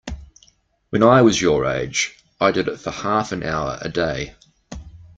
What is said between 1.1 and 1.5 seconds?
was